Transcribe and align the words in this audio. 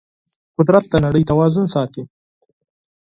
قدرت 0.57 0.85
د 0.89 0.93
نړۍ 1.05 1.23
توازن 1.29 1.65
ساتي. 1.73 2.03